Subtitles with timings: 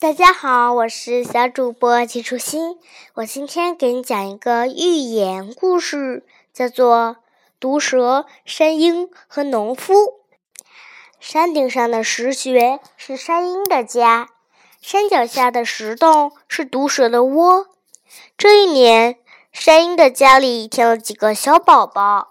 [0.00, 2.78] 大家好，我是小主播季初心。
[3.16, 7.16] 我今天给你讲一个寓言故事，叫做
[7.60, 9.92] 《毒蛇、山鹰和农夫》。
[11.20, 14.30] 山顶上的石穴是山鹰的家，
[14.80, 17.66] 山脚下的石洞是毒蛇的窝。
[18.38, 19.18] 这一年，
[19.52, 22.28] 山鹰的家里添了几个小宝宝。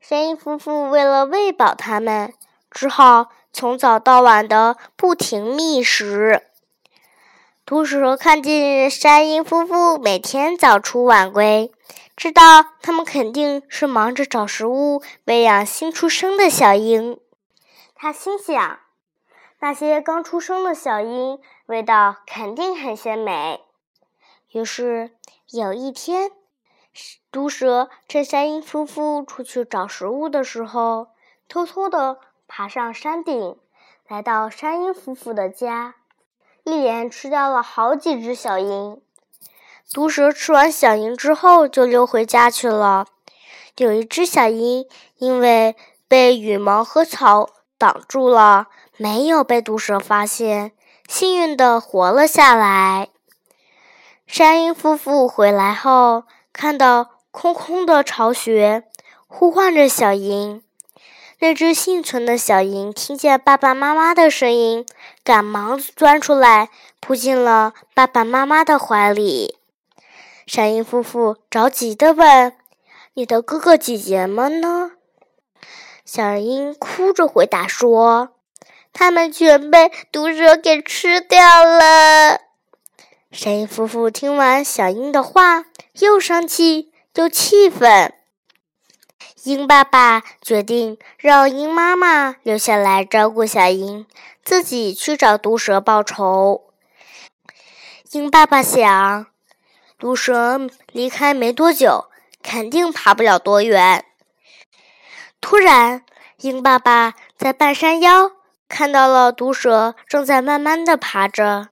[0.00, 2.34] 山鹰夫妇为了喂饱它们，
[2.72, 6.48] 只好从早到晚的不停觅食。
[7.66, 11.72] 毒蛇看见山鹰夫妇每天早出晚归，
[12.14, 17.18] 知道他们肯定是忙着找食物喂养新出生的小鹰。
[17.94, 18.80] 他心想，
[19.60, 23.62] 那些刚出生的小鹰味道肯定很鲜美。
[24.50, 25.12] 于是
[25.50, 26.32] 有一天，
[27.32, 31.08] 毒蛇趁山鹰夫妇出去找食物的时候，
[31.48, 33.56] 偷偷地爬上山顶，
[34.06, 35.94] 来到山鹰夫妇的家。
[36.64, 39.00] 一连吃掉了好几只小鹰。
[39.92, 43.06] 毒蛇吃完小鹰之后，就溜回家去了。
[43.76, 44.86] 有一只小鹰
[45.18, 45.76] 因为
[46.08, 50.72] 被羽毛和草挡住了，没有被毒蛇发现，
[51.06, 53.08] 幸运的活了下来。
[54.26, 58.84] 山鹰夫妇回来后，看到空空的巢穴，
[59.26, 60.62] 呼唤着小鹰。
[61.40, 64.86] 那只幸存的小鹰听见爸爸妈妈的声音，
[65.22, 69.56] 赶忙钻出来，扑进了爸爸妈妈的怀里。
[70.46, 72.54] 山鹰夫妇着急地问
[73.14, 74.92] ：“你的哥哥姐姐们呢？”
[76.04, 78.30] 小鹰哭着回答说
[78.92, 82.40] ：“他们全被毒蛇给吃掉了。”
[83.32, 85.64] 山鹰夫妇听完小鹰的话，
[85.98, 88.14] 又生气又气愤。
[89.44, 94.06] 鹰爸爸决定让鹰妈妈留下来照顾小鹰，
[94.42, 96.64] 自己去找毒蛇报仇。
[98.12, 99.26] 鹰爸爸想，
[99.98, 100.58] 毒蛇
[100.92, 102.06] 离开没多久，
[102.42, 104.06] 肯定爬不了多远。
[105.42, 106.06] 突然，
[106.38, 108.30] 鹰爸爸在半山腰
[108.66, 111.68] 看到了毒蛇正在慢慢的爬着，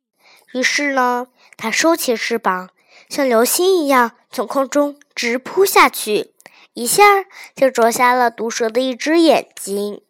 [0.53, 2.69] 于是呢，他收起翅膀，
[3.09, 6.34] 像流星一样从空中直扑下去。
[6.75, 7.03] 一下
[7.55, 10.00] 就啄瞎了毒蛇的一只眼睛。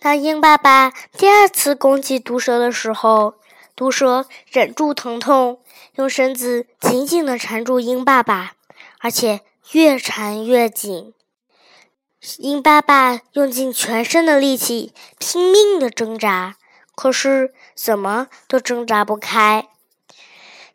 [0.00, 3.34] 当鹰爸爸第二次攻击毒蛇的时候，
[3.74, 5.60] 毒蛇忍住疼痛，
[5.96, 8.52] 用身子紧紧地缠住鹰爸爸，
[9.00, 9.40] 而且
[9.72, 11.12] 越缠越紧。
[12.38, 16.56] 鹰爸爸用尽全身的力气，拼命地挣扎，
[16.94, 19.66] 可是怎么都挣扎不开。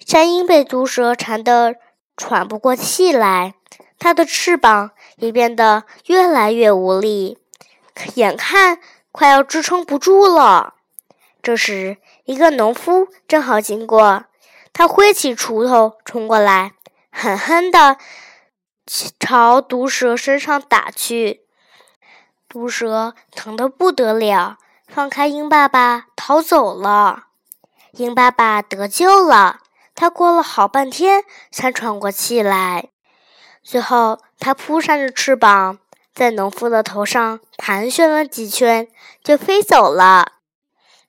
[0.05, 1.75] 山鹰被毒蛇缠得
[2.17, 3.53] 喘不过气来。
[4.03, 7.37] 它的翅膀也变得越来越无力，
[8.15, 8.79] 眼看
[9.13, 10.73] 快要支撑不住了。
[11.41, 14.25] 这时，一个农夫正好经过，
[14.73, 16.73] 他挥起锄头冲过来，
[17.13, 17.95] 狠狠地
[19.17, 21.45] 朝毒蛇身上打去。
[22.49, 27.27] 毒蛇疼得不得了，放开鹰爸爸逃走了。
[27.91, 29.61] 鹰爸爸得救了，
[29.95, 32.89] 他过了好半天才喘过气来。
[33.63, 35.79] 最后，它扑扇着翅膀，
[36.13, 38.87] 在农夫的头上盘旋了几圈，
[39.23, 40.33] 就飞走了。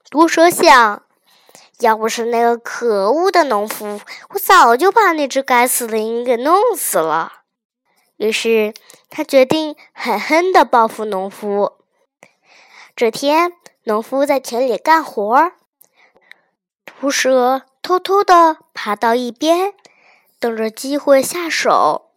[0.09, 1.03] 毒蛇想：
[1.81, 4.01] 要不是那个可恶的农夫，
[4.31, 7.41] 我早就把那只该死的鹰给弄死了。
[8.17, 8.73] 于是，
[9.11, 11.73] 他决定狠狠地报复农夫。
[12.95, 15.53] 这天，农夫在田里干活，
[16.85, 19.75] 毒蛇偷偷地爬到一边，
[20.39, 22.13] 等着机会下手。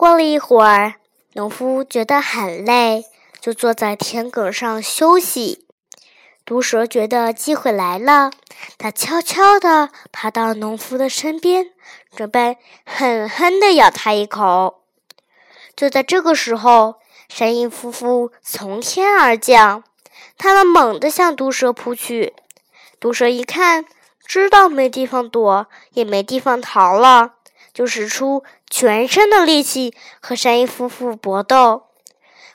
[0.00, 0.94] 过了一会儿，
[1.34, 3.04] 农夫觉得很累，
[3.38, 5.66] 就坐在田埂上休息。
[6.46, 8.30] 毒蛇觉得机会来了，
[8.78, 11.72] 它悄悄地爬到农夫的身边，
[12.16, 12.56] 准备
[12.86, 14.84] 狠狠地咬他一口。
[15.76, 16.94] 就在这个时候，
[17.28, 19.84] 山鹰夫妇从天而降，
[20.38, 22.32] 他们猛地向毒蛇扑去。
[22.98, 23.84] 毒蛇一看，
[24.24, 27.34] 知道没地方躲，也没地方逃了。
[27.72, 31.84] 就使出全身的力气和山鹰夫妇搏斗，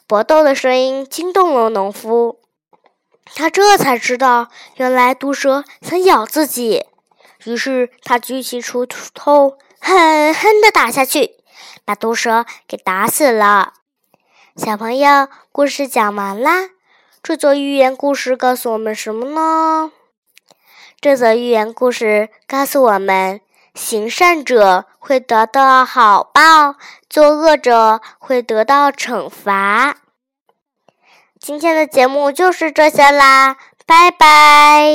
[0.07, 2.39] 搏斗的声音惊动了农夫，
[3.33, 6.85] 他这才知道原来毒蛇想咬自己，
[7.45, 11.37] 于是他举起锄头狠狠地打下去，
[11.83, 13.73] 把毒蛇给打死了。
[14.55, 16.69] 小朋友，故事讲完啦。
[17.21, 19.91] 这则寓言故事告诉我们什么呢？
[21.01, 23.41] 这则寓言故事告诉我们。
[23.75, 26.75] 行善者会得到好报，
[27.07, 29.97] 作恶者会得到惩罚。
[31.39, 34.89] 今天的节目就是这些啦，拜拜。